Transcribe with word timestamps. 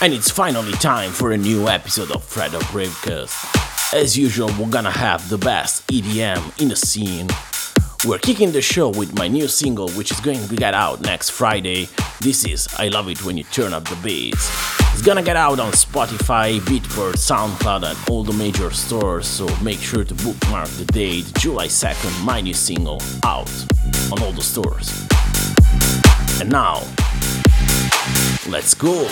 and 0.00 0.12
it's 0.12 0.30
finally 0.30 0.72
time 0.72 1.10
for 1.10 1.32
a 1.32 1.36
new 1.36 1.66
episode 1.66 2.10
of 2.12 2.22
Fredo 2.24 2.60
Bravecast. 2.70 3.92
As 3.92 4.16
usual, 4.16 4.48
we're 4.58 4.70
gonna 4.70 4.90
have 4.90 5.28
the 5.28 5.38
best 5.38 5.86
EDM 5.88 6.60
in 6.60 6.68
the 6.68 6.76
scene. 6.76 7.28
We're 8.06 8.18
kicking 8.18 8.52
the 8.52 8.62
show 8.62 8.90
with 8.90 9.18
my 9.18 9.26
new 9.26 9.48
single, 9.48 9.88
which 9.90 10.12
is 10.12 10.20
going 10.20 10.46
to 10.46 10.54
get 10.54 10.72
out 10.72 11.00
next 11.00 11.30
Friday. 11.30 11.88
This 12.20 12.44
is 12.44 12.68
I 12.78 12.88
Love 12.88 13.08
It 13.08 13.24
When 13.24 13.36
You 13.36 13.42
Turn 13.44 13.74
Up 13.74 13.88
the 13.88 13.96
Bass. 13.96 14.50
It's 14.92 15.02
gonna 15.02 15.22
get 15.22 15.36
out 15.36 15.58
on 15.58 15.72
Spotify, 15.72 16.60
Beatport, 16.60 17.14
SoundCloud, 17.14 17.82
and 17.84 17.98
all 18.08 18.22
the 18.22 18.32
major 18.32 18.70
stores, 18.70 19.26
so 19.26 19.48
make 19.62 19.80
sure 19.80 20.04
to 20.04 20.14
bookmark 20.14 20.68
the 20.68 20.84
date, 20.86 21.32
July 21.38 21.66
2nd, 21.66 22.24
my 22.24 22.40
new 22.40 22.54
single, 22.54 23.02
out 23.24 23.50
on 24.12 24.22
all 24.22 24.32
the 24.32 24.42
stores. 24.42 25.06
And 26.40 26.50
now, 26.50 26.84
let's 28.50 28.74
go! 28.74 29.06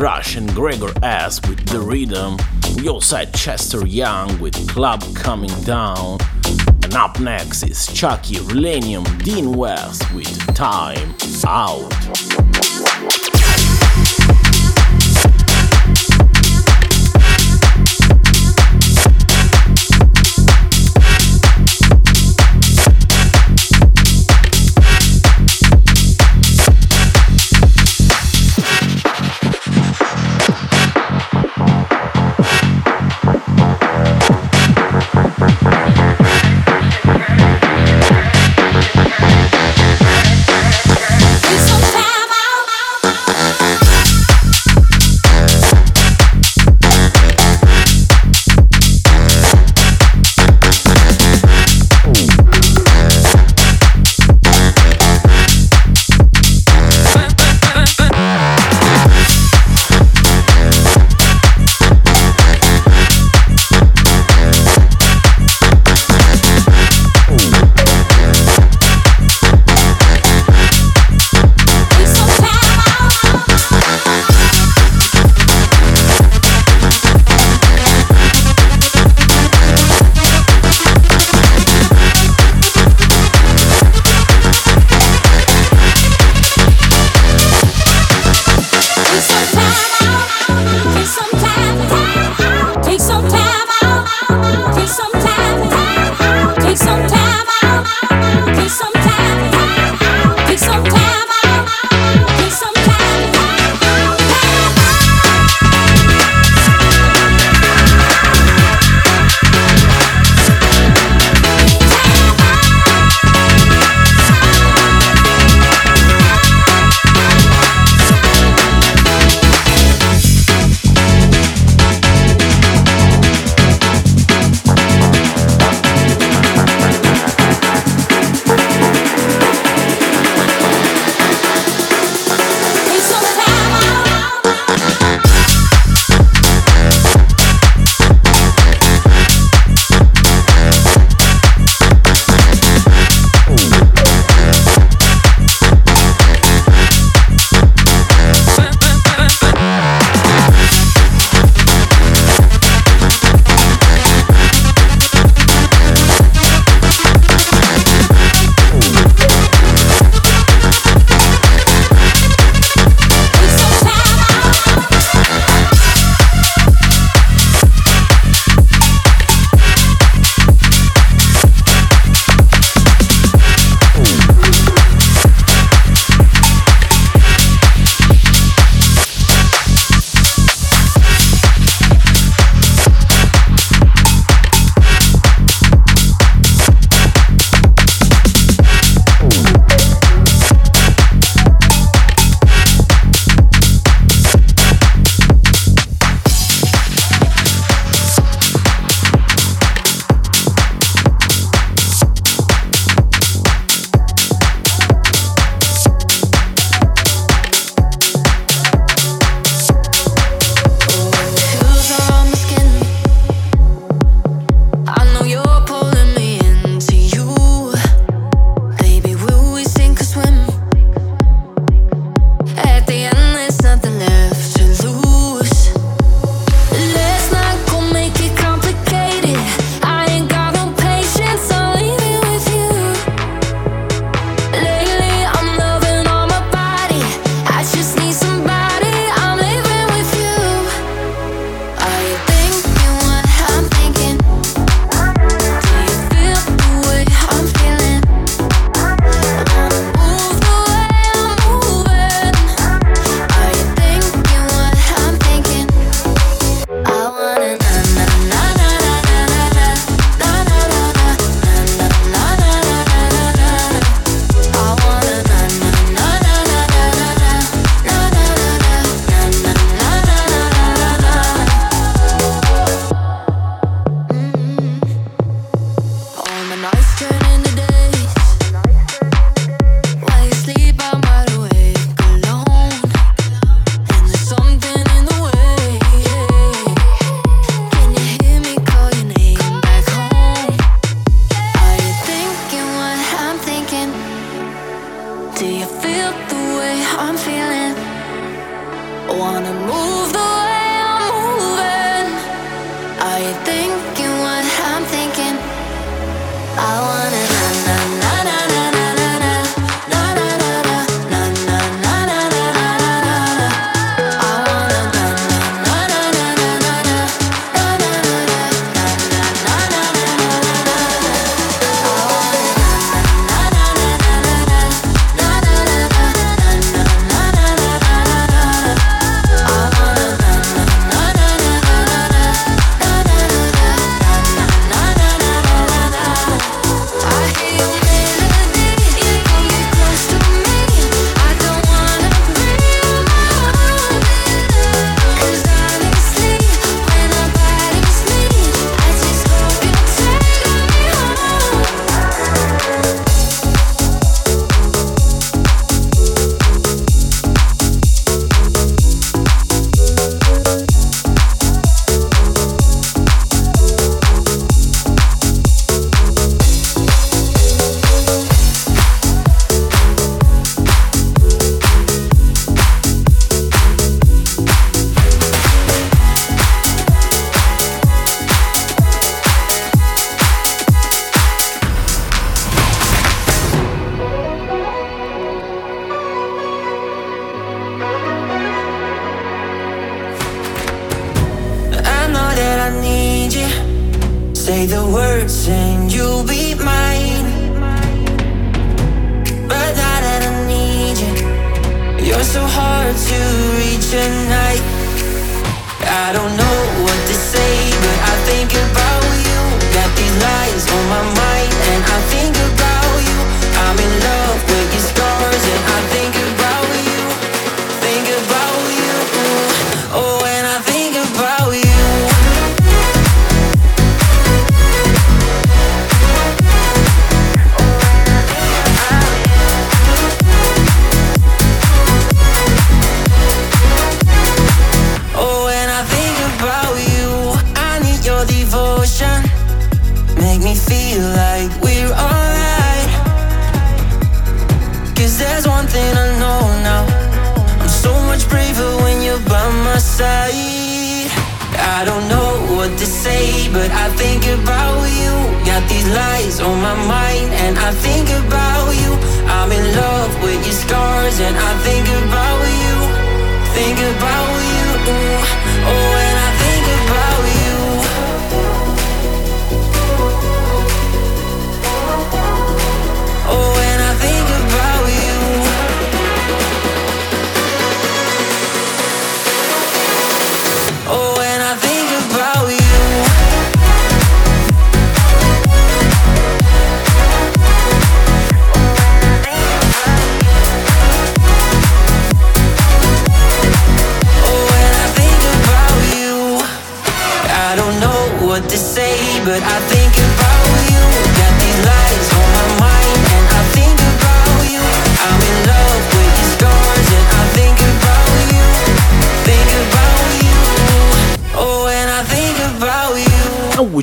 Rush 0.00 0.34
and 0.36 0.50
Gregor 0.54 0.94
S 1.02 1.42
with 1.46 1.66
The 1.66 1.78
Rhythm. 1.78 2.38
We 2.76 2.88
also 2.88 3.16
had 3.16 3.34
Chester 3.34 3.86
Young 3.86 4.40
with 4.40 4.66
Club 4.66 5.04
Coming 5.14 5.52
Down. 5.64 6.16
And 6.82 6.94
up 6.94 7.20
next 7.20 7.64
is 7.64 7.86
Chucky 7.86 8.36
Relenium 8.36 9.04
Dean 9.22 9.52
West 9.52 10.10
with 10.14 10.54
Time 10.54 11.14
Out. 11.46 12.59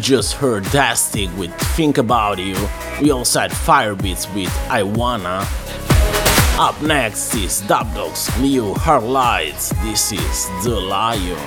Just 0.08 0.36
heard 0.36 0.64
Dastic 0.64 1.38
with 1.38 1.54
Think 1.76 1.98
About 1.98 2.40
You. 2.40 2.56
We 3.02 3.12
also 3.12 3.42
had 3.42 3.52
Firebeatz 3.52 4.34
with 4.34 4.58
I 4.70 4.82
Wanna. 4.82 5.46
Up 6.58 6.82
next 6.82 7.36
is 7.36 7.62
Dubdogz 7.64 8.30
new 8.42 8.74
Hard 8.76 9.04
Lights. 9.04 9.74
This 9.84 10.14
is 10.14 10.48
The 10.64 10.80
Lion. 10.80 11.38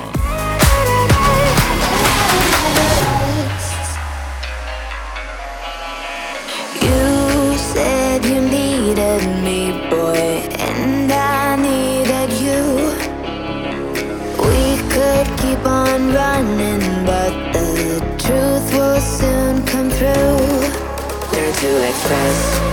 You 6.82 7.56
said 7.56 8.26
you 8.26 8.42
needed 8.42 9.22
me, 9.42 9.88
boy, 9.88 10.44
and 10.60 11.10
I 11.10 11.56
needed 11.56 12.30
you. 12.44 12.62
We 14.36 14.76
could 14.92 15.26
keep 15.38 15.64
on 15.64 16.12
running, 16.12 16.79
to 21.60 21.86
express. 21.86 22.69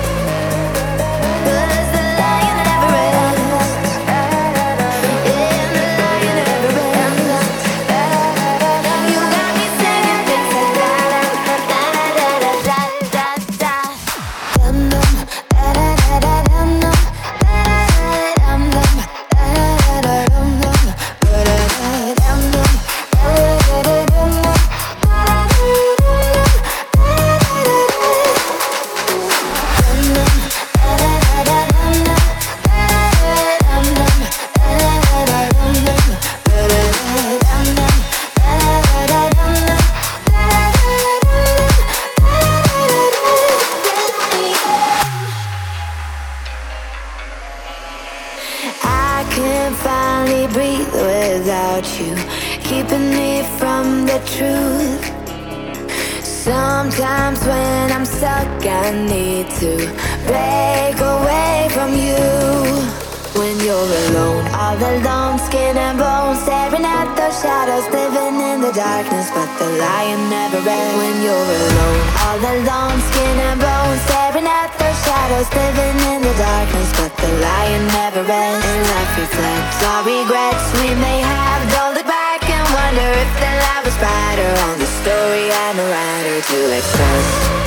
the 68.67 68.73
darkness, 68.73 69.31
but 69.31 69.47
the 69.59 69.69
lion 69.79 70.29
never 70.29 70.59
ends. 70.59 70.97
When 70.99 71.15
you're 71.23 71.51
alone, 71.55 72.03
all 72.23 72.39
alone, 72.39 72.99
skin 72.99 73.35
and 73.47 73.59
bones, 73.59 74.01
staring 74.03 74.43
at 74.43 74.71
the 74.75 74.91
shadows, 75.07 75.47
living 75.55 75.97
in 76.11 76.19
the 76.21 76.35
darkness, 76.35 76.91
but 76.99 77.15
the 77.15 77.31
lion 77.39 77.83
never 77.95 78.23
ends. 78.27 78.65
And 78.67 78.83
life 78.91 79.13
reflects 79.23 79.79
all 79.87 80.03
regrets 80.03 80.65
we 80.83 80.89
may 80.99 81.19
have. 81.23 81.61
Don't 81.71 81.93
look 81.95 82.07
back 82.07 82.43
and 82.43 82.65
wonder 82.75 83.07
if 83.23 83.31
the 83.39 83.51
life 83.63 83.83
was 83.87 83.97
brighter 84.03 84.51
on 84.67 84.75
the 84.83 84.89
story 84.99 85.47
I'm 85.47 85.79
a 85.79 85.87
writer 85.87 86.37
to 86.51 86.57
express. 86.75 87.66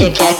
chicken. 0.00 0.39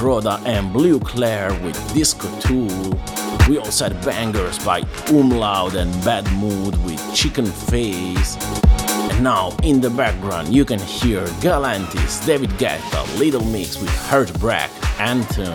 Roda 0.00 0.40
and 0.44 0.72
Blue 0.72 0.98
Claire 1.00 1.52
with 1.62 1.76
Disco 1.94 2.28
Tool. 2.40 3.00
We 3.48 3.58
also 3.58 3.88
had 3.88 4.04
bangers 4.04 4.58
by 4.64 4.80
Umlaut 5.08 5.74
and 5.74 5.92
Bad 6.04 6.30
Mood 6.32 6.76
with 6.84 7.00
Chicken 7.14 7.46
Face. 7.46 8.36
And 9.10 9.22
now, 9.22 9.56
in 9.62 9.80
the 9.80 9.90
background, 9.90 10.54
you 10.54 10.64
can 10.64 10.78
hear 10.80 11.24
Galantis, 11.40 12.24
David 12.26 12.50
Guetta, 12.50 13.18
Little 13.18 13.44
Mix 13.44 13.80
with 13.80 13.90
Heartbreak, 14.08 14.70
Anthem. 14.98 15.54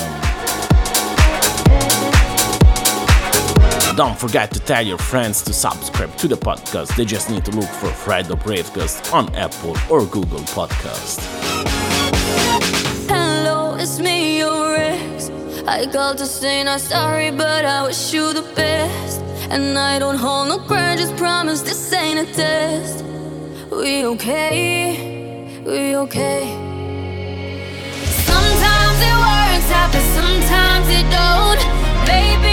Don't 3.96 4.18
forget 4.18 4.52
to 4.52 4.60
tell 4.60 4.82
your 4.82 4.98
friends 4.98 5.42
to 5.44 5.54
subscribe 5.54 6.16
to 6.18 6.28
the 6.28 6.38
podcast. 6.38 6.96
They 6.96 7.06
just 7.06 7.30
need 7.30 7.44
to 7.46 7.52
look 7.52 7.70
for 7.70 7.88
Fredo 7.88 8.42
Bravecast 8.42 9.14
on 9.14 9.34
Apple 9.36 9.76
or 9.90 10.06
Google 10.06 10.40
Podcast. 10.40 11.20
I 15.72 15.86
called 15.86 16.18
to 16.18 16.26
say 16.26 16.62
not 16.66 16.82
sorry, 16.82 17.32
but 17.32 17.64
I 17.64 17.84
wish 17.84 18.14
you 18.14 18.34
the 18.34 18.42
best. 18.56 19.22
And 19.50 19.80
I 19.80 20.00
don't 20.00 20.18
hold 20.18 20.50
no 20.50 20.60
grudges, 20.68 21.14
promise 21.14 21.62
this 21.62 21.94
ain't 21.94 22.20
a 22.20 22.34
test. 22.34 23.06
We 23.72 24.06
okay, 24.06 25.64
we 25.66 25.96
okay. 25.96 26.44
Sometimes 28.30 28.98
it 29.10 29.18
works 29.28 29.70
out, 29.80 29.90
but 29.94 30.06
sometimes 30.20 30.88
it 30.90 31.08
don't. 31.10 31.62
Baby. 32.06 32.51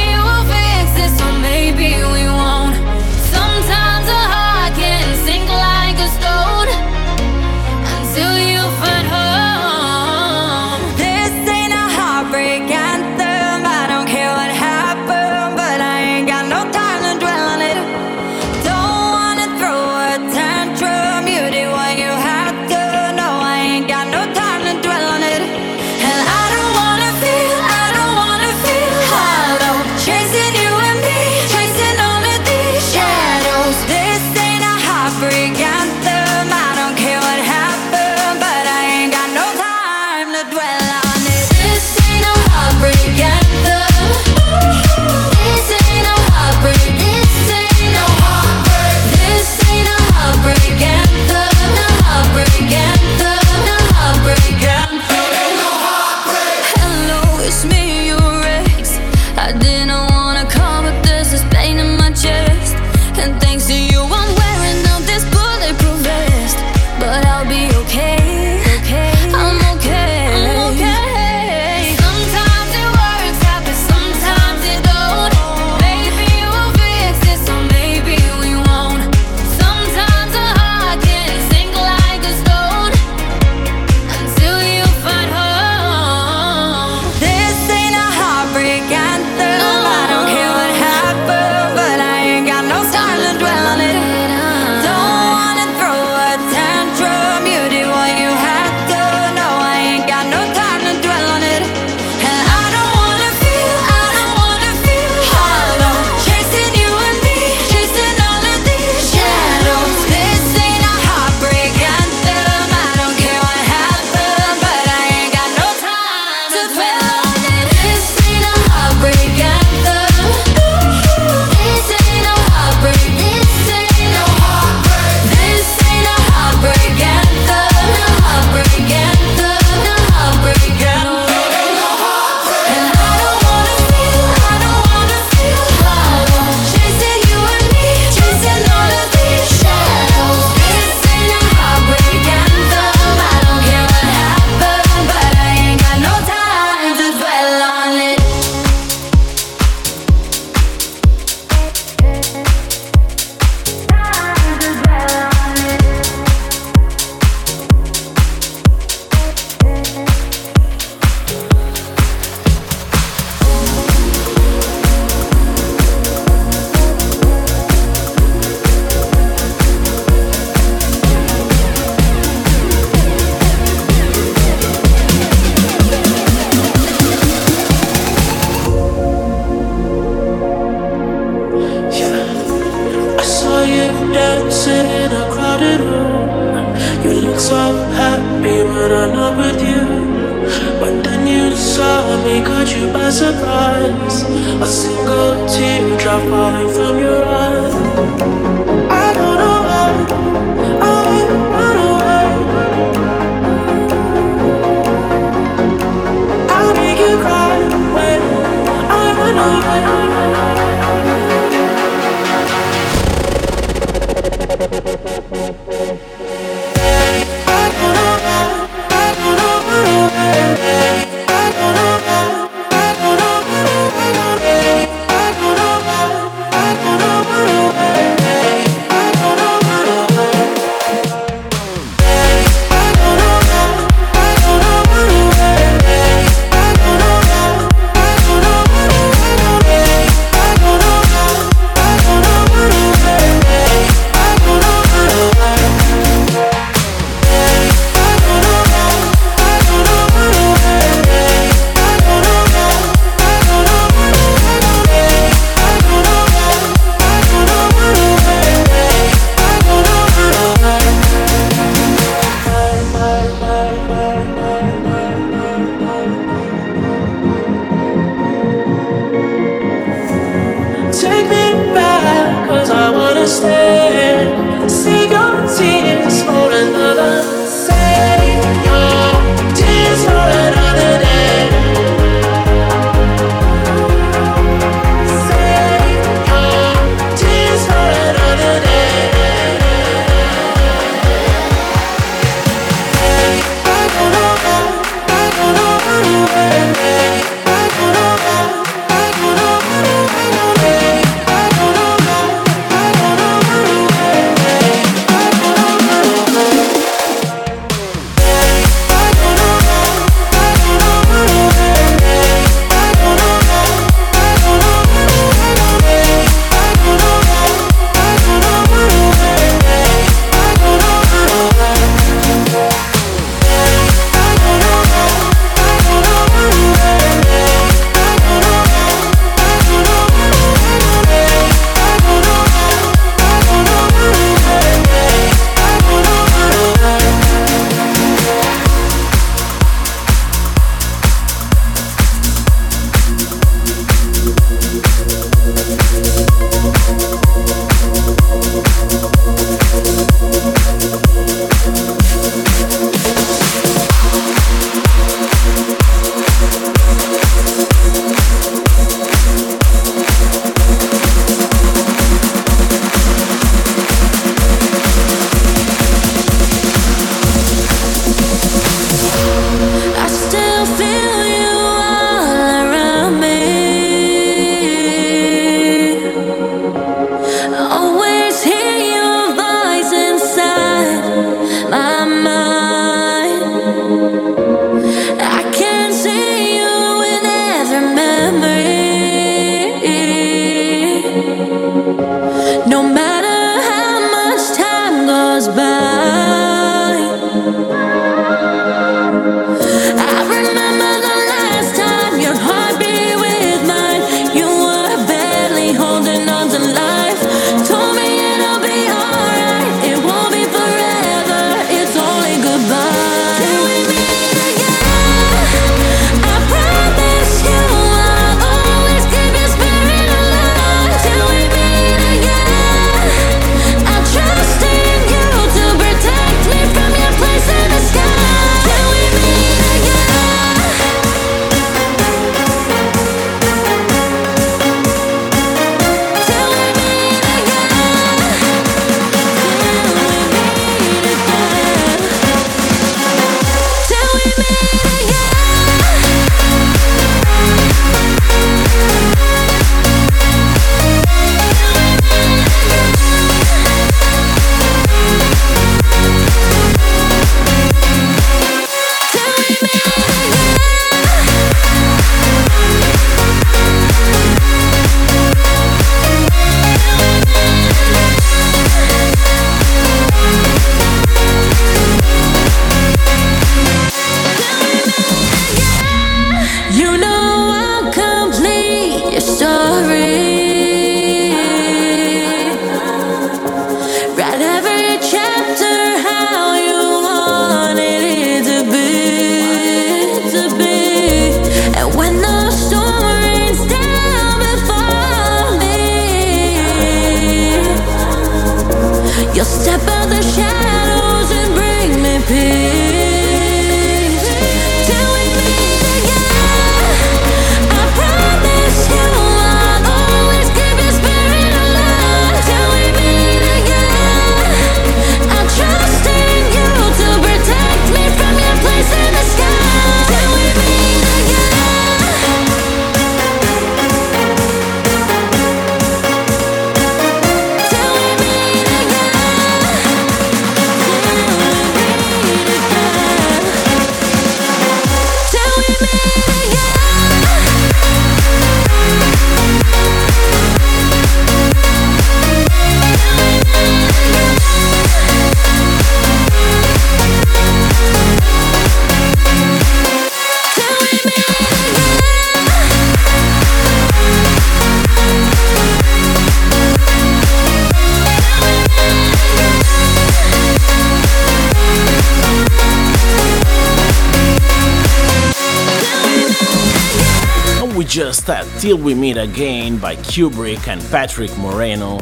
Till 568.68 568.76
We 568.76 568.92
Meet 568.92 569.16
Again 569.16 569.78
by 569.78 569.96
Kubrick 569.96 570.68
and 570.68 570.82
Patrick 570.90 571.34
Moreno. 571.38 572.00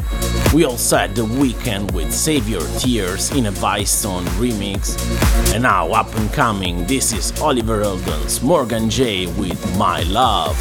We 0.53 0.65
also 0.65 0.97
had 0.97 1.15
The 1.15 1.21
Weeknd 1.21 1.93
with 1.93 2.13
Save 2.13 2.49
Your 2.49 2.67
Tears 2.77 3.31
in 3.31 3.45
a 3.45 3.53
Vicestone 3.53 4.25
remix. 4.35 4.99
And 5.53 5.63
now, 5.63 5.89
up 5.91 6.13
and 6.17 6.29
coming, 6.33 6.85
this 6.85 7.13
is 7.13 7.31
Oliver 7.39 7.83
Eldon's 7.83 8.41
Morgan 8.41 8.89
J 8.89 9.27
with 9.39 9.77
My 9.77 10.01
Love. 10.03 10.57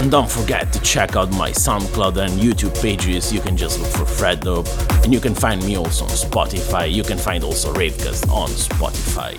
And 0.00 0.08
don't 0.08 0.30
forget 0.30 0.72
to 0.74 0.80
check 0.82 1.16
out 1.16 1.32
my 1.32 1.50
SoundCloud 1.50 2.18
and 2.18 2.40
YouTube 2.40 2.80
pages. 2.80 3.32
You 3.32 3.40
can 3.40 3.56
just 3.56 3.80
look 3.80 3.90
for 3.90 4.06
Fred 4.06 4.42
Dope. 4.42 4.68
And 5.02 5.12
you 5.12 5.18
can 5.18 5.34
find 5.34 5.60
me 5.64 5.76
also 5.76 6.04
on 6.04 6.12
Spotify. 6.12 6.88
You 6.88 7.02
can 7.02 7.18
find 7.18 7.42
also 7.42 7.74
Ravecast 7.74 8.30
on 8.30 8.48
Spotify. 8.50 9.34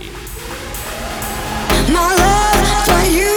My 1.93 2.13
love 2.17 2.46
for 2.87 3.03
you, 3.11 3.36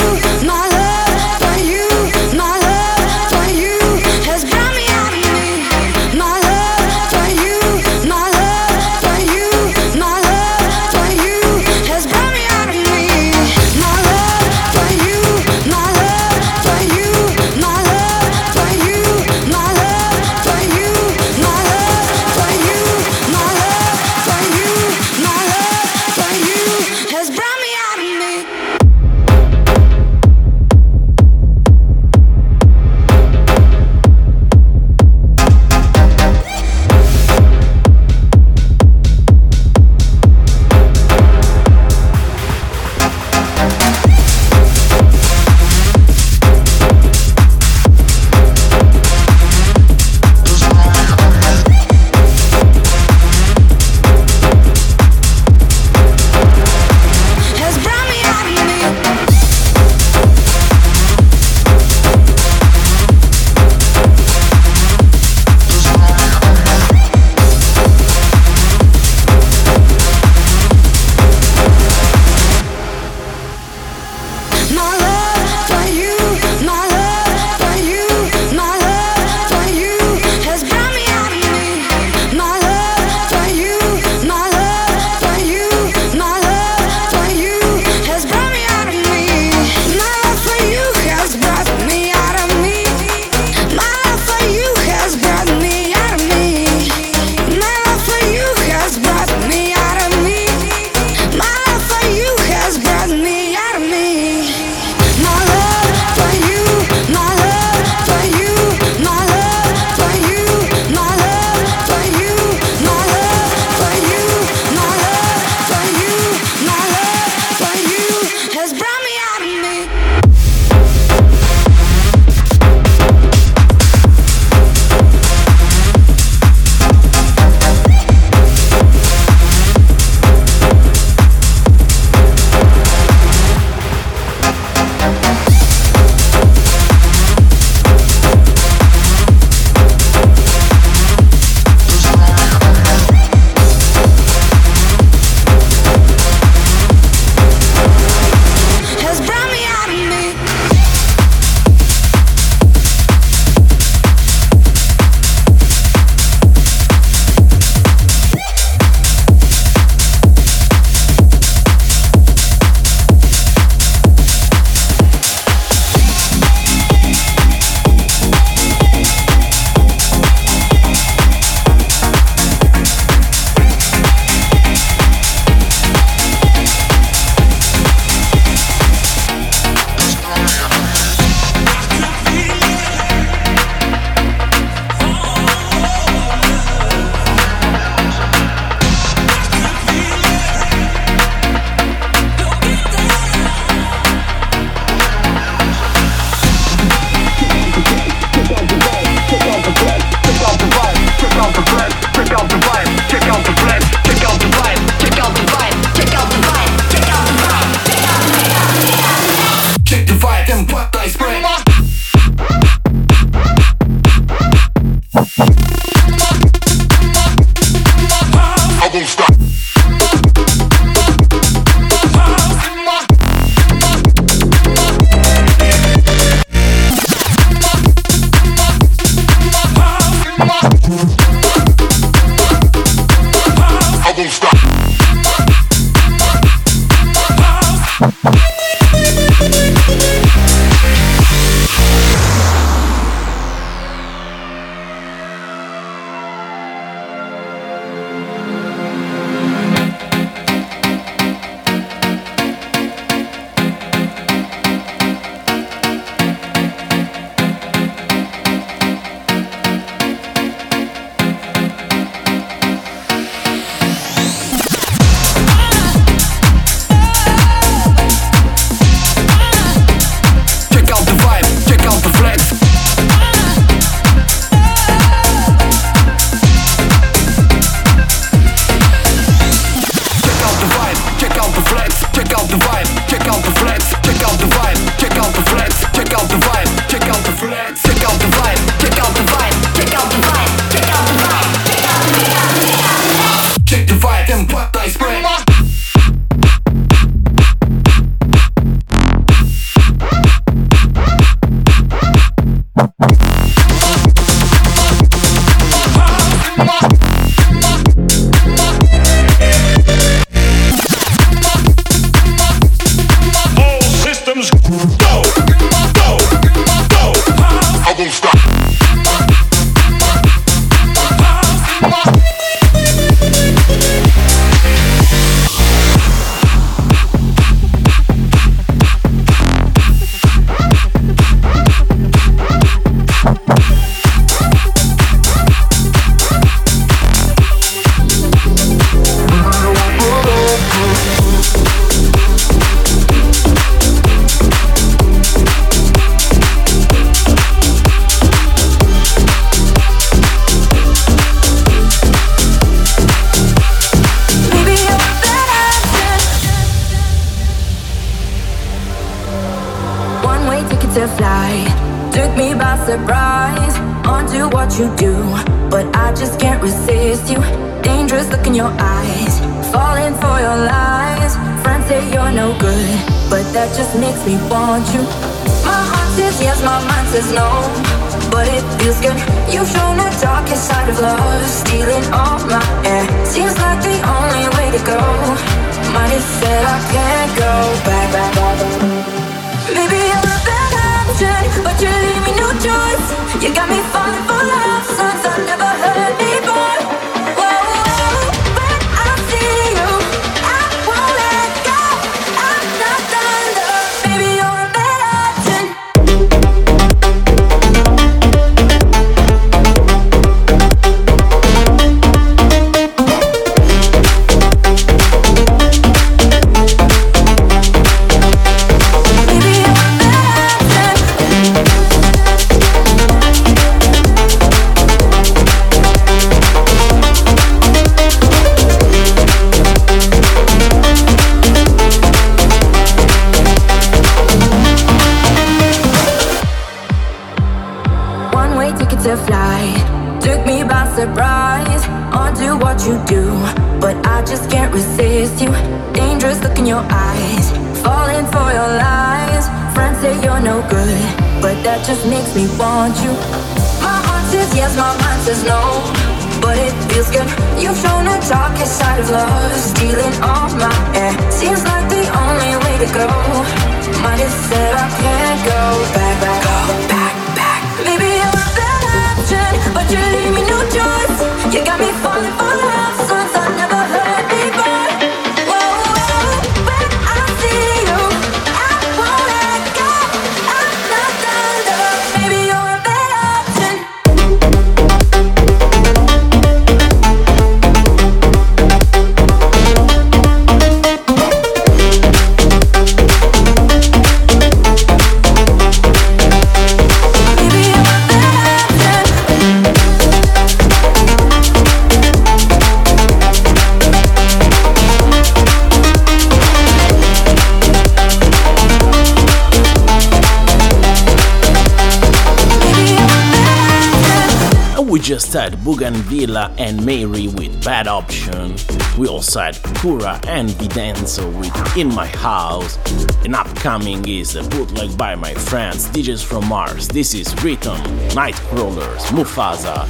Bougainvillea 515.70 516.52
and 516.58 516.84
Mary 516.84 517.28
with 517.28 517.64
Bad 517.64 517.86
Option. 517.86 518.56
We 518.98 519.06
also 519.06 519.38
had 519.38 519.54
Kura 519.76 520.20
and 520.26 520.48
Videnzo 520.50 521.30
with 521.38 521.76
In 521.76 521.94
My 521.94 522.08
House. 522.08 522.76
And 523.24 523.36
upcoming 523.36 524.08
is 524.08 524.34
a 524.34 524.42
bootleg 524.42 524.98
by 524.98 525.14
my 525.14 525.32
friends 525.32 525.88
DJs 525.90 526.24
from 526.24 526.48
Mars. 526.48 526.88
This 526.88 527.14
is 527.14 527.32
Rhythm, 527.44 527.78
Nightcrawlers, 528.10 529.12
Mufasa. 529.12 529.86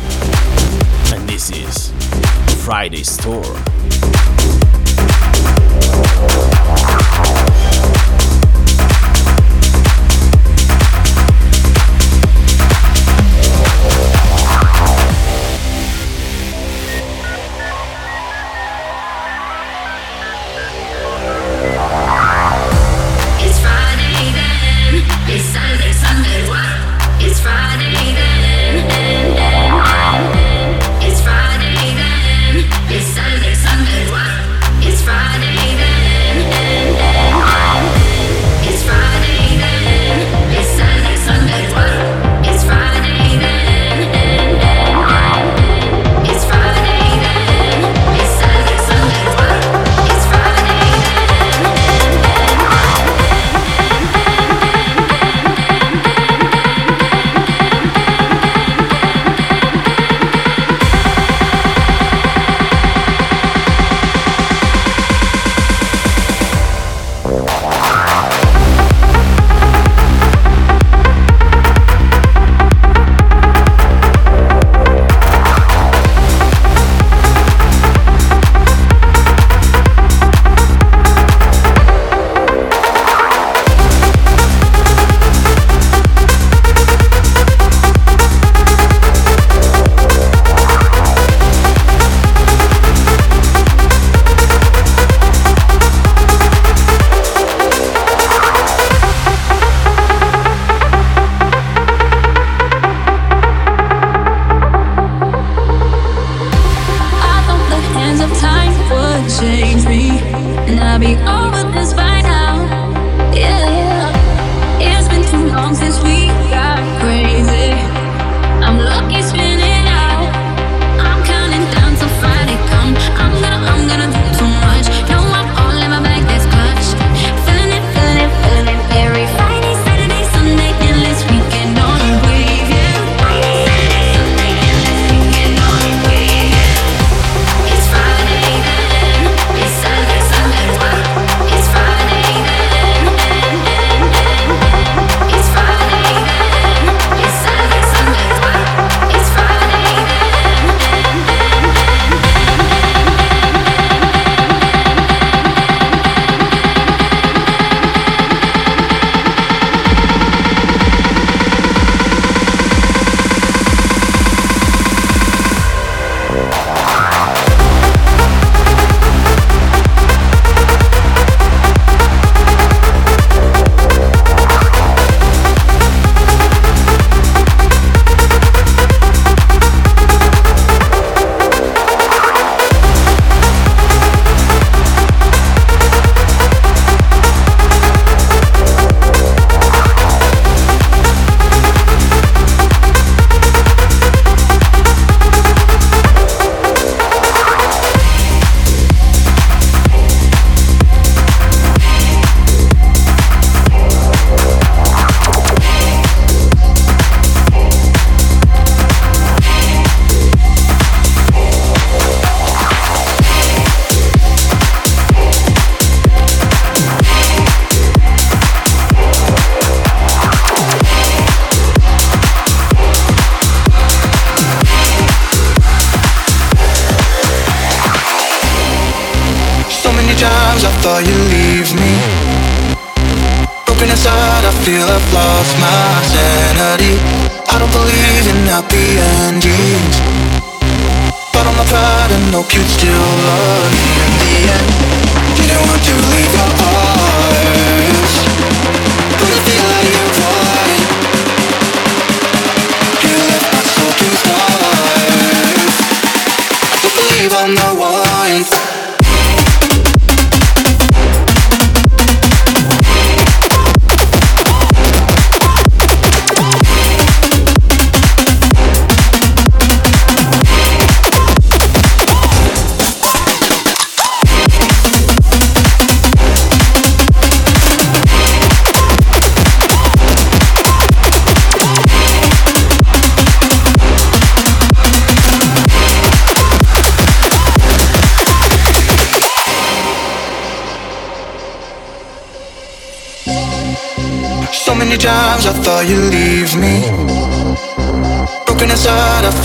And 1.14 1.26
this 1.26 1.50
is 1.50 1.90
Friday 2.62 3.02
Store. 3.02 3.79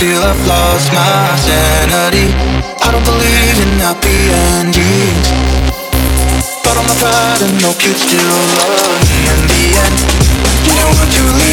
feel 0.06 0.22
I've 0.22 0.46
lost 0.46 0.88
my 0.94 1.34
sanity. 1.46 2.30
I 2.86 2.88
don't 2.94 3.06
believe 3.10 3.58
in 3.66 3.72
happy 3.82 4.20
endings. 4.54 5.28
But 6.62 6.78
on 6.78 6.86
my 6.86 6.96
pride 7.02 7.42
and 7.42 7.58
hope 7.66 7.82
you 7.82 7.94
still 7.98 8.38
love 8.58 9.02
me. 9.10 9.18
In 9.34 9.42
the 9.50 9.64
end 9.86 9.98
You 10.66 10.74
know 10.78 10.92
what 10.98 11.10
you 11.18 11.45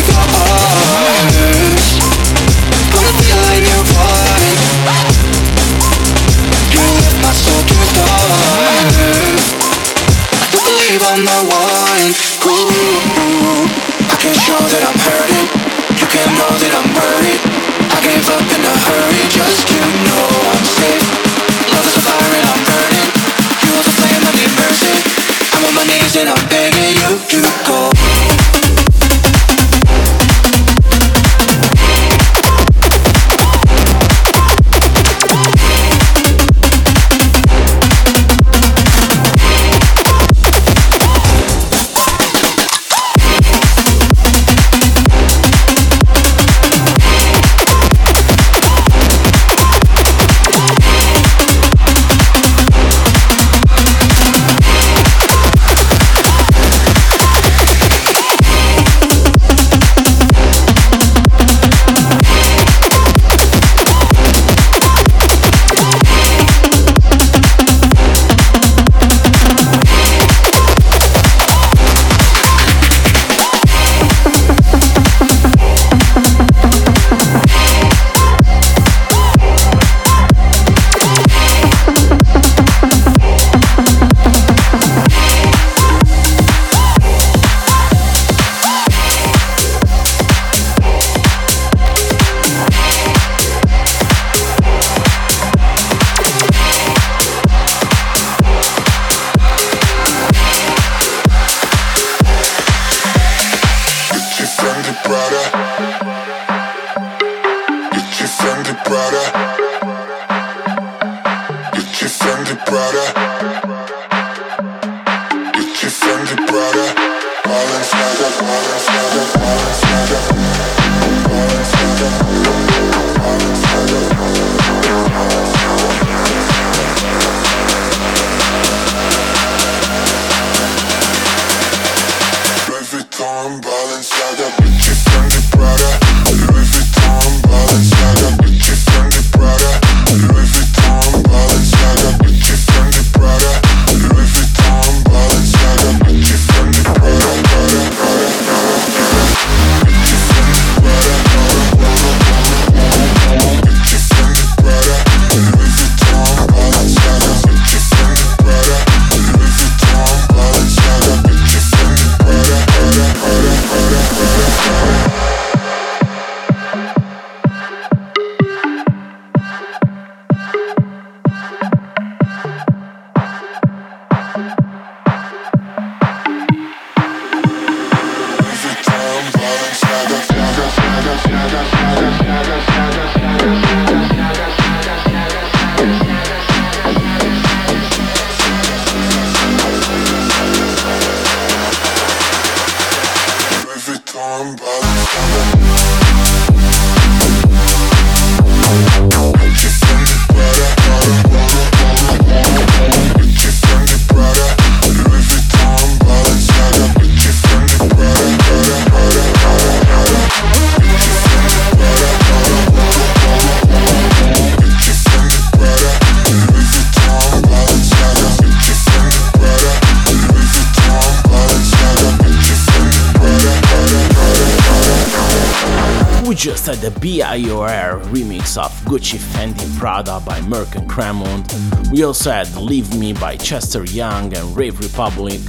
Gucci 228.93 229.17
Fendi 229.17 229.79
Prada 229.79 230.21
by 230.21 230.39
Merk 230.43 230.75
and 230.75 230.87
Kremont. 230.87 231.51
We 231.91 232.05
also 232.05 232.31
had 232.31 232.55
Leave 232.57 232.95
Me 232.95 233.15
by 233.15 233.39
Chester 233.39 233.85
Young 233.85 234.37
and 234.37 234.55
Rave 234.55 234.79
Republic. 234.81 235.41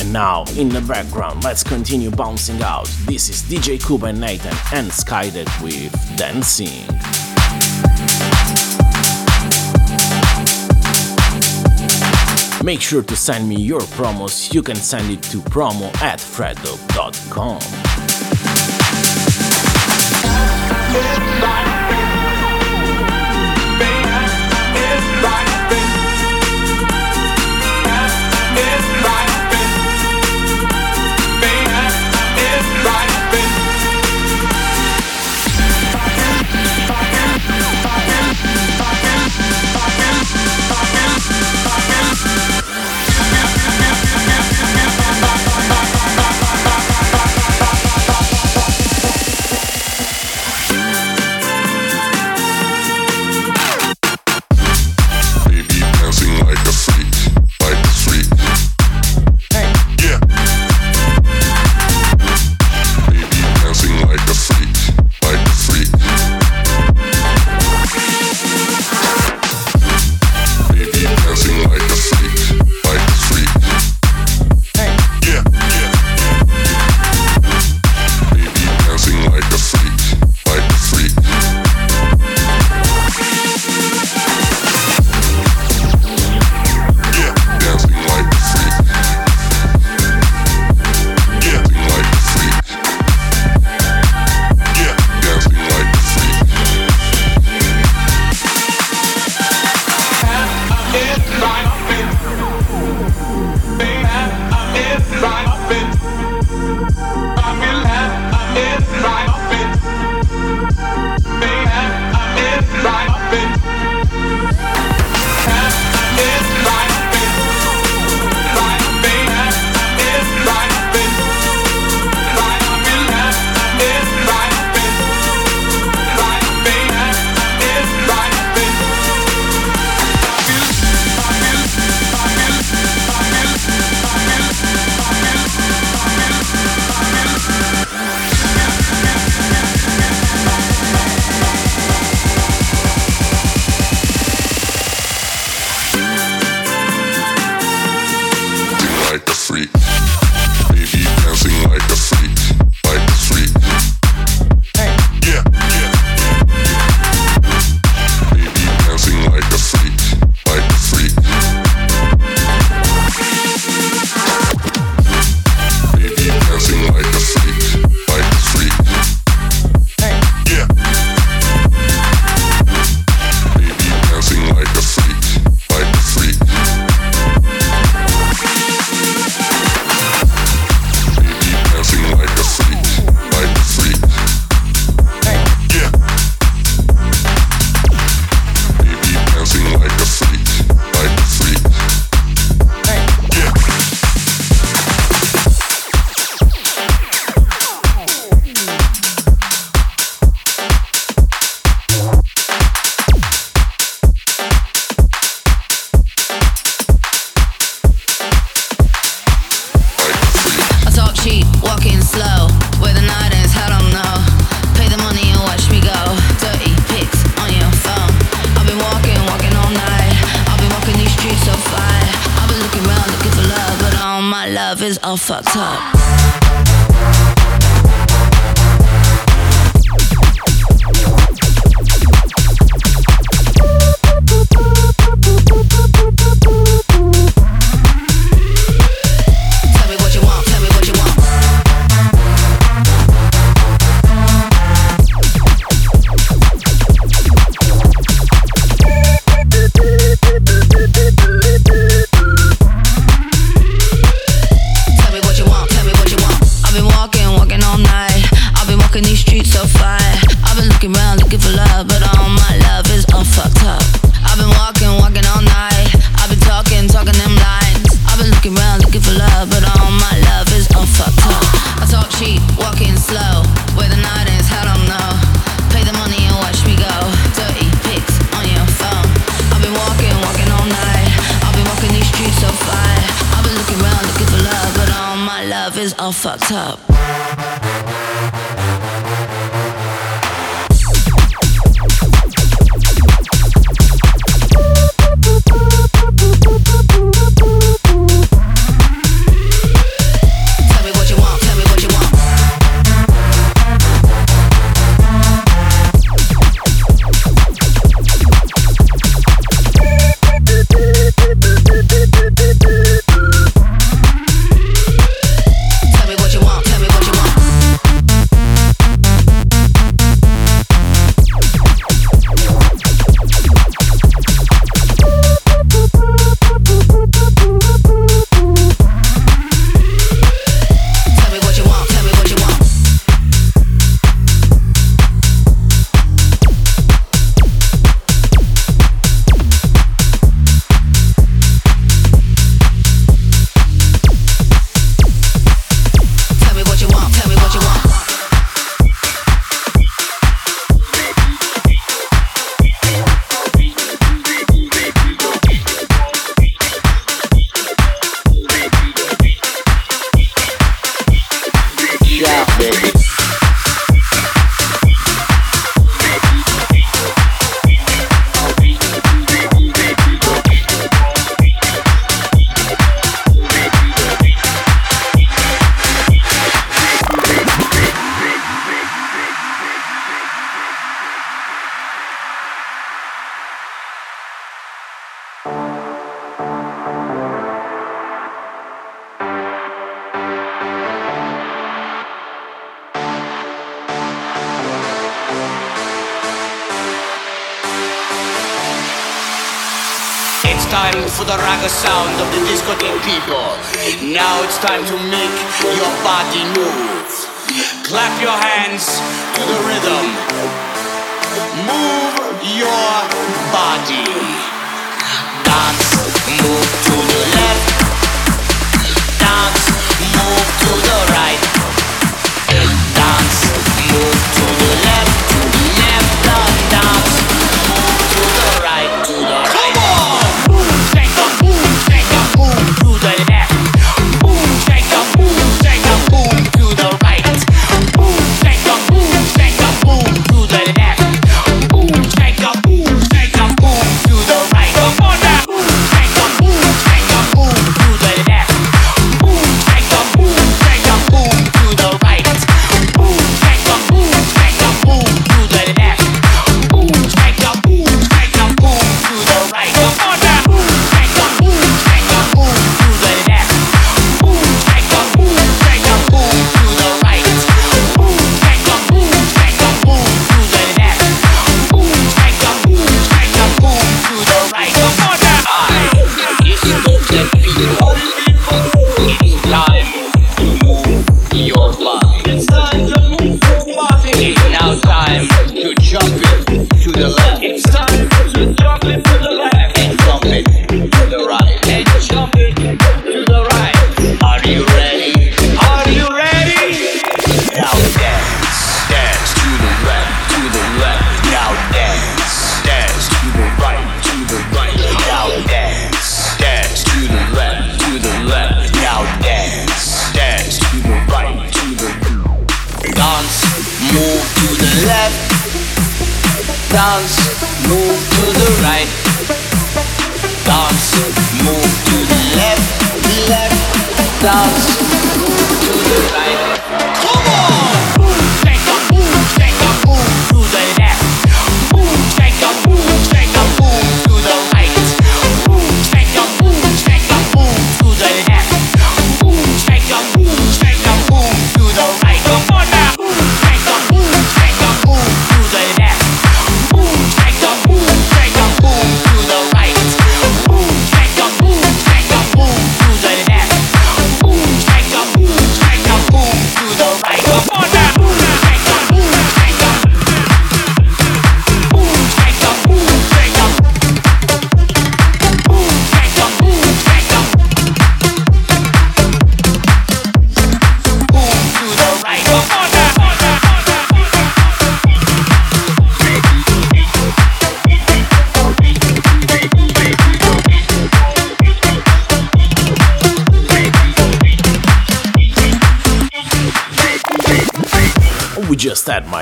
And 0.00 0.12
now, 0.12 0.42
in 0.56 0.70
the 0.70 0.80
background, 0.80 1.44
let's 1.44 1.62
continue 1.62 2.10
bouncing 2.10 2.60
out. 2.64 2.86
This 3.04 3.28
is 3.28 3.44
DJ 3.44 3.80
Kuba 3.86 4.06
and 4.06 4.18
Neitan 4.18 4.50
and 4.72 4.90
Skydet 4.90 5.46
with 5.62 5.92
Dancing. 6.16 6.82
Make 12.64 12.80
sure 12.80 13.04
to 13.04 13.14
send 13.14 13.48
me 13.48 13.60
your 13.60 13.82
promos. 13.94 14.52
You 14.52 14.64
can 14.64 14.74
send 14.74 15.12
it 15.12 15.22
to 15.30 15.36
promo 15.36 15.94
at 16.02 16.18
freddope.com. 16.18 17.85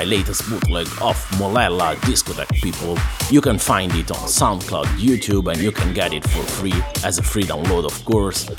latest 0.05 0.49
bootleg 0.49 0.87
of 1.01 1.17
Molella 1.39 1.95
Discotheque 2.01 2.61
People. 2.61 2.97
You 3.29 3.41
can 3.41 3.57
find 3.57 3.91
it 3.93 4.11
on 4.11 4.17
SoundCloud, 4.17 4.85
YouTube, 4.97 5.51
and 5.51 5.61
you 5.61 5.71
can 5.71 5.93
get 5.93 6.13
it 6.13 6.23
for 6.23 6.43
free 6.43 6.73
as 7.03 7.17
a 7.17 7.23
free 7.23 7.43
download, 7.43 7.85
of 7.85 8.05
course. 8.05 8.49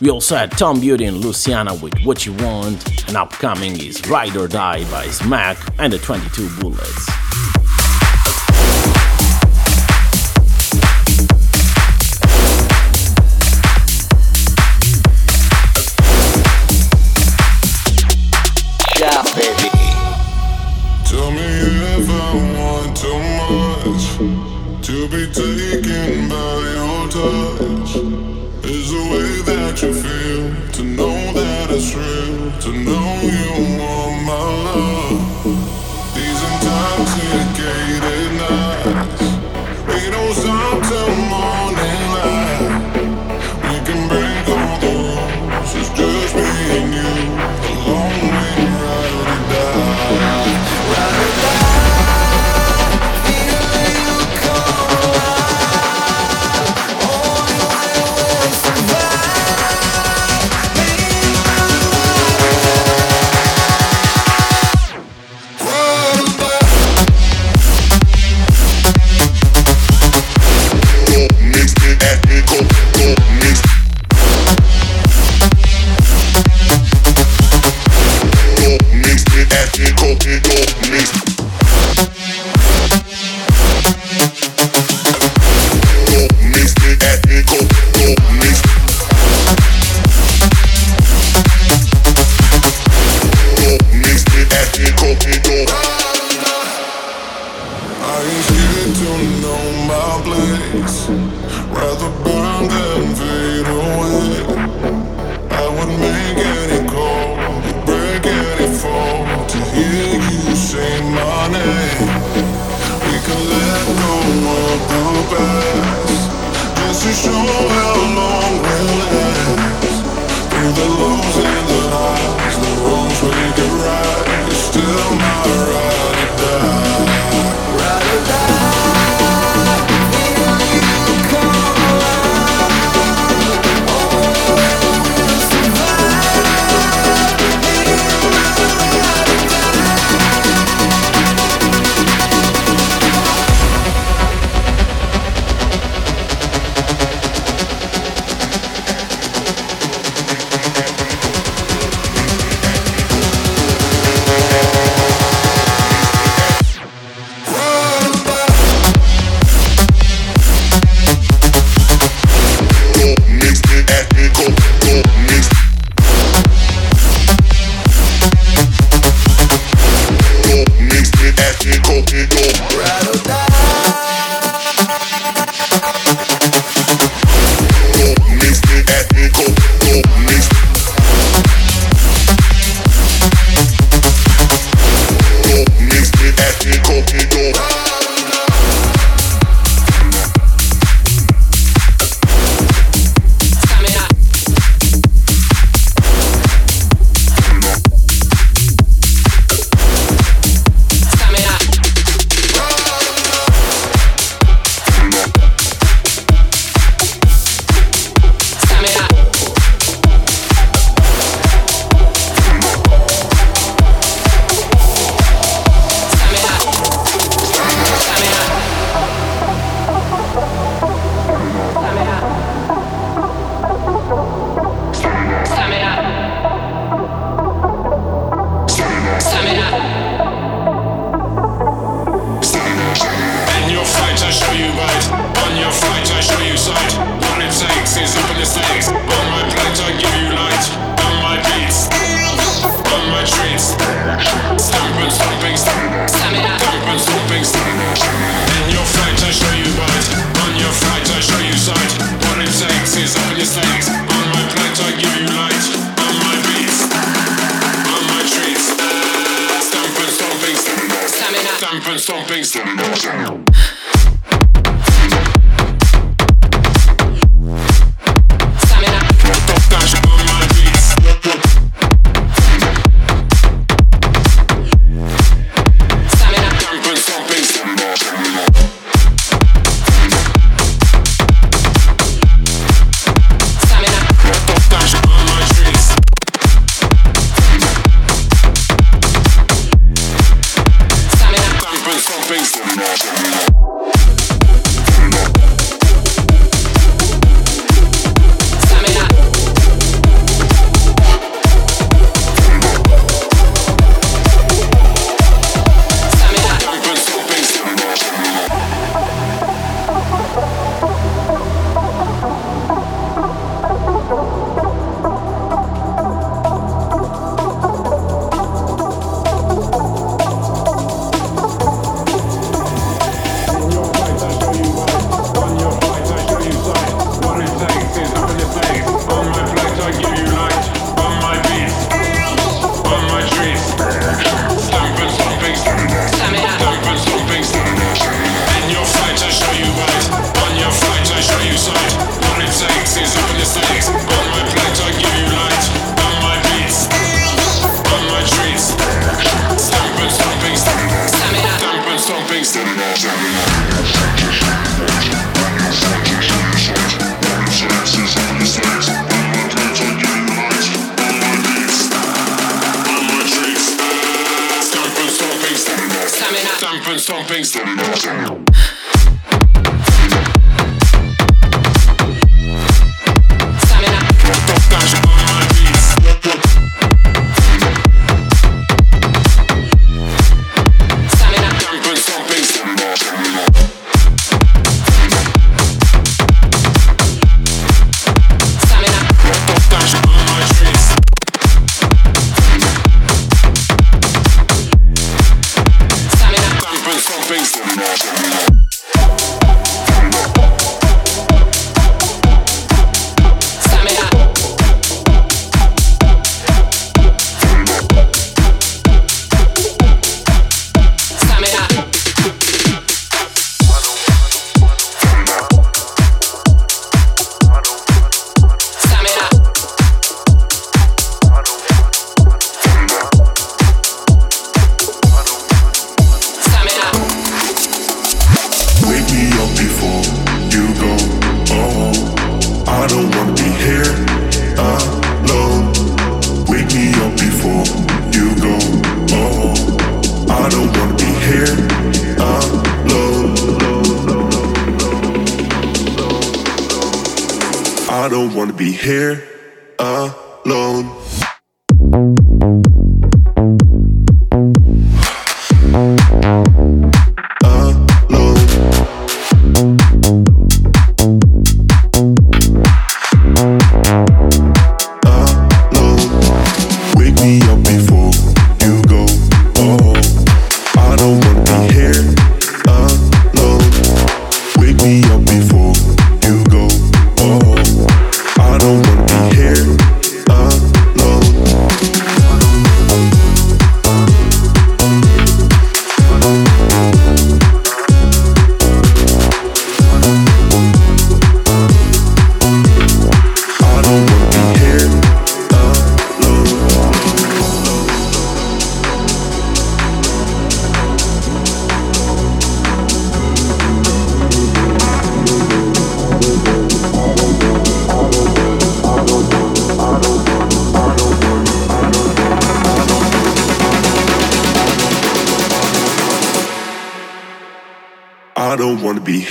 We 0.00 0.10
also 0.10 0.36
had 0.36 0.50
Tom 0.52 0.80
Beauty 0.80 1.04
and 1.04 1.18
Luciana 1.18 1.74
with 1.74 1.98
What 2.04 2.26
You 2.26 2.32
Want, 2.34 3.08
and 3.08 3.16
upcoming 3.16 3.80
is 3.80 4.06
Ride 4.08 4.36
or 4.36 4.48
Die 4.48 4.90
by 4.90 5.06
Smack 5.06 5.58
and 5.78 5.92
the 5.92 5.98
22 5.98 6.48
Bullets. 6.60 7.13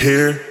here. 0.04 0.43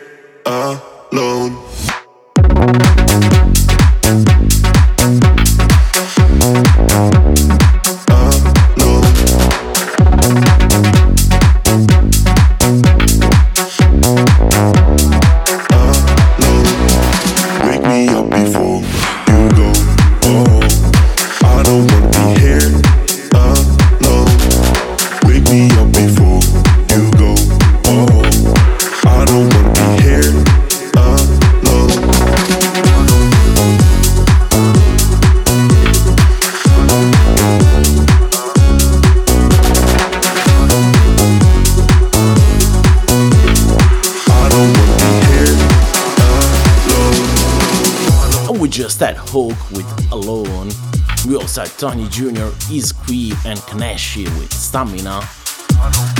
Tony 51.83 52.07
Jr. 52.07 52.47
is 52.71 52.93
Queen 52.93 53.33
and 53.45 53.59
Kaneshi 53.59 54.23
with 54.39 54.53
Stamina. 54.53 55.19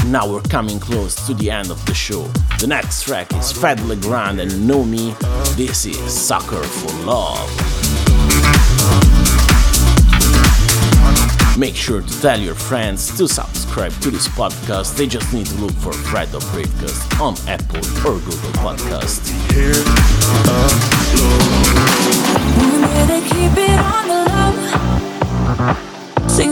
Now 0.07 0.29
we're 0.29 0.41
coming 0.41 0.77
close 0.77 1.15
to 1.25 1.33
the 1.33 1.49
end 1.49 1.71
of 1.71 1.85
the 1.85 1.93
show. 1.93 2.23
The 2.59 2.67
next 2.67 3.03
track 3.03 3.33
is 3.33 3.53
Fred 3.53 3.79
Legrand 3.85 4.41
and 4.41 4.51
Nomi. 4.51 5.17
This 5.55 5.85
is 5.85 5.97
Sucker 6.13 6.61
for 6.61 6.91
Love. 7.05 7.49
Make 11.57 11.77
sure 11.77 12.01
to 12.01 12.21
tell 12.21 12.41
your 12.41 12.55
friends 12.55 13.17
to 13.17 13.25
subscribe 13.29 13.93
to 14.01 14.11
this 14.11 14.27
podcast. 14.27 14.97
They 14.97 15.07
just 15.07 15.33
need 15.33 15.45
to 15.45 15.55
look 15.55 15.71
for 15.75 15.93
Fred 15.93 16.35
of 16.35 16.43
Bravecast 16.51 17.21
on 17.21 17.35
Apple 17.47 17.77
or 18.05 18.19
Google 18.19 18.51
Podcasts. 18.59 19.31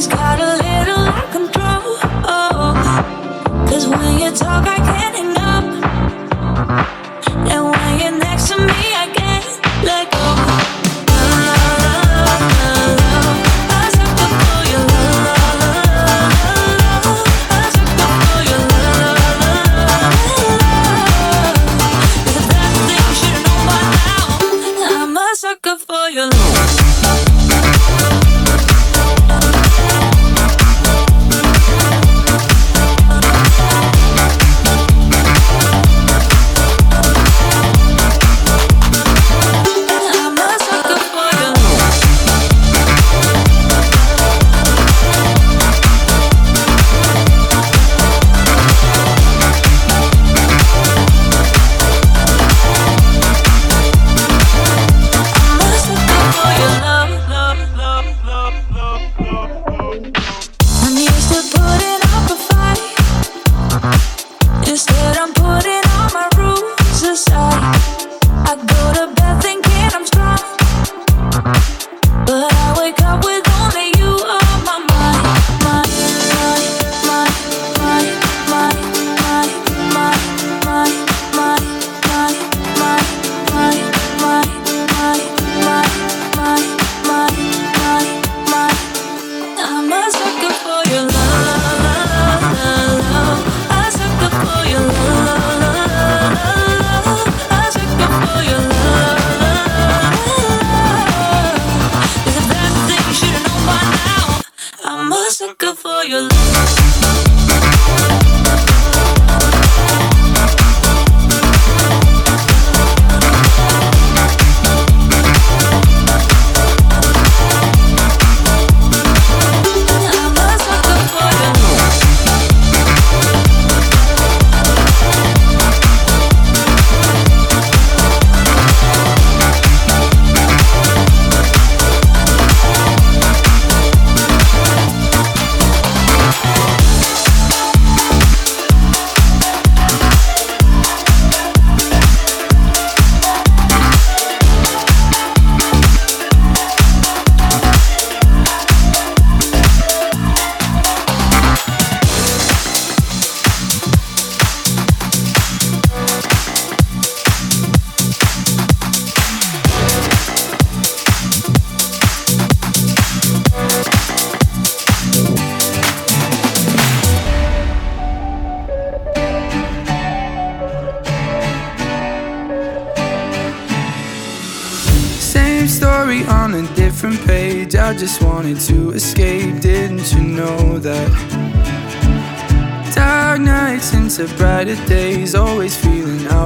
got 0.07 0.39
a 0.39 0.53
little 0.63 1.05
out 1.05 1.25
of 1.25 1.31
control. 1.31 1.97
Oh. 2.25 2.73
Cause 3.69 3.87
when 3.87 4.19
you 4.19 4.31
talk, 4.31 4.65
I 4.67 4.77
can't. 4.77 5.10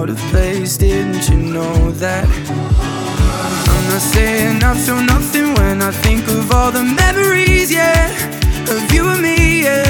Out 0.05 0.11
of 0.11 0.17
place. 0.29 0.77
Didn't 0.77 1.27
you 1.29 1.37
know 1.37 1.91
that? 2.03 2.29
I'm 3.73 3.85
not 3.89 4.01
saying 4.01 4.63
I 4.63 4.73
feel 4.85 5.01
nothing 5.01 5.55
when 5.55 5.81
I 5.81 5.91
think 6.05 6.27
of 6.27 6.51
all 6.51 6.71
the 6.71 6.83
memories, 6.83 7.71
yeah, 7.71 8.05
of 8.69 8.81
you 8.93 9.07
and 9.07 9.21
me, 9.21 9.63
yeah. 9.63 9.89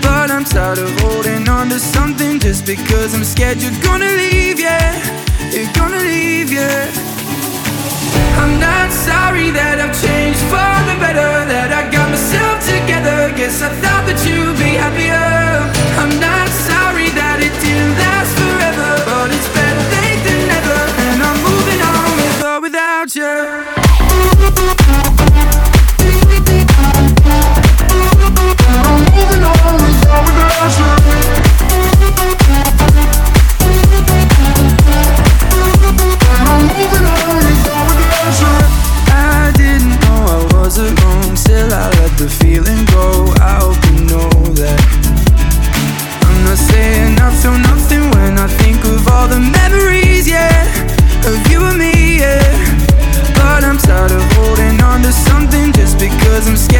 But 0.00 0.30
I'm 0.30 0.44
tired 0.44 0.78
of 0.78 0.88
holding 1.00 1.46
on 1.46 1.68
to 1.68 1.78
something 1.78 2.40
just 2.40 2.64
because 2.64 3.14
I'm 3.14 3.24
scared 3.24 3.58
you're 3.58 3.82
gonna 3.82 4.12
leave, 4.16 4.58
yeah. 4.58 4.96
You're 5.52 5.72
gonna 5.74 6.00
leave, 6.00 6.50
yeah. 6.50 6.88
I'm 8.40 8.58
not 8.58 8.88
sorry 8.90 9.50
that 9.50 9.76
I've 9.84 9.96
changed 10.04 10.40
for 10.48 10.72
the 10.88 10.96
better, 11.04 11.32
that 11.52 11.70
I 11.80 11.82
got 11.92 12.08
myself 12.08 12.56
together. 12.64 13.36
Guess 13.36 13.60
I 13.60 13.68
thought 13.82 14.04
that 14.08 14.20
you'd 14.24 14.56
be 14.56 14.72
happier. 14.80 15.28
I'm 16.00 16.14
not 16.16 16.48
sorry 16.48 17.08
that 17.20 17.38
it 17.44 17.52
didn't 17.60 17.92
last 18.00 18.47
but 19.06 19.30
it's 19.32 19.48
better 19.48 19.84
late 19.94 20.22
than 20.26 20.40
never. 20.48 20.80
And 21.06 21.22
I'm 21.22 21.38
moving 21.42 21.80
on 21.82 22.16
with 22.16 22.44
or 22.44 22.60
without 22.60 23.14
you. 23.14 23.87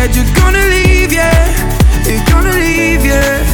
Because 0.09 0.17
you're 0.17 0.35
gonna 0.35 0.65
leave, 0.67 1.13
yeah. 1.13 2.07
You're 2.07 2.25
gonna 2.27 2.53
leave, 2.53 3.05
yeah. 3.05 3.45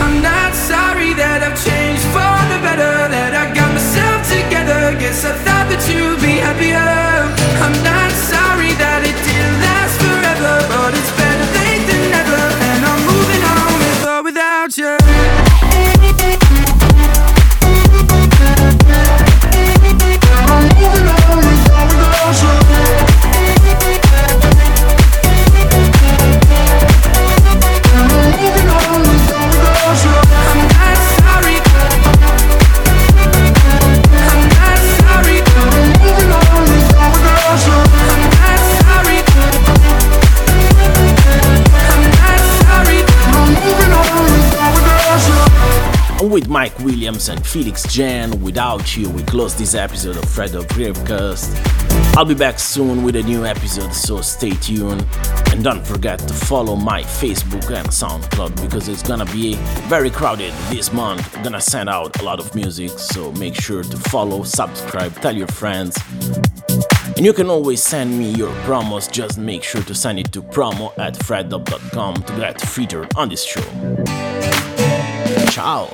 I'm 0.00 0.22
not 0.22 0.54
sorry 0.54 1.14
that 1.14 1.42
I've 1.42 1.58
changed 1.64 2.04
for 2.14 2.36
the 2.52 2.58
better, 2.62 3.08
that 3.08 3.34
I 3.34 3.54
got 3.54 3.72
myself 3.72 4.28
together. 4.28 4.98
Guess 4.98 5.24
I 5.24 5.32
thought 5.44 5.68
that 5.70 5.82
you'd 5.90 6.20
be 6.20 6.38
happier. 6.38 7.07
Williams 47.08 47.30
and 47.30 47.46
Felix 47.46 47.86
Jaehn, 47.86 48.38
without 48.42 48.94
you, 48.94 49.08
we 49.08 49.22
close 49.22 49.56
this 49.56 49.74
episode 49.74 50.18
of 50.18 50.28
Fred 50.28 50.54
of 50.54 50.66
Gravecast. 50.66 51.56
I'll 52.18 52.26
be 52.26 52.34
back 52.34 52.58
soon 52.58 53.02
with 53.02 53.16
a 53.16 53.22
new 53.22 53.46
episode, 53.46 53.94
so 53.94 54.20
stay 54.20 54.50
tuned. 54.50 55.06
And 55.50 55.64
don't 55.64 55.86
forget 55.86 56.18
to 56.18 56.34
follow 56.34 56.76
my 56.76 57.00
Facebook 57.02 57.70
and 57.74 57.88
SoundCloud 57.88 58.60
because 58.60 58.88
it's 58.88 59.02
gonna 59.02 59.24
be 59.24 59.54
very 59.88 60.10
crowded 60.10 60.52
this 60.68 60.92
month. 60.92 61.34
I'm 61.34 61.42
gonna 61.42 61.62
send 61.62 61.88
out 61.88 62.20
a 62.20 62.24
lot 62.24 62.40
of 62.40 62.54
music, 62.54 62.90
so 62.98 63.32
make 63.32 63.54
sure 63.54 63.82
to 63.82 63.96
follow, 64.10 64.42
subscribe, 64.42 65.14
tell 65.22 65.34
your 65.34 65.48
friends. 65.48 65.96
And 67.16 67.24
you 67.24 67.32
can 67.32 67.48
always 67.48 67.82
send 67.82 68.18
me 68.18 68.32
your 68.32 68.52
promos, 68.66 69.10
just 69.10 69.38
make 69.38 69.62
sure 69.62 69.82
to 69.84 69.94
send 69.94 70.18
it 70.18 70.30
to 70.32 70.42
promo 70.42 70.92
at 70.98 71.14
freddub.com 71.14 72.14
to 72.24 72.36
get 72.36 72.60
featured 72.60 73.10
on 73.16 73.30
this 73.30 73.44
show. 73.44 73.64
Ciao! 75.50 75.88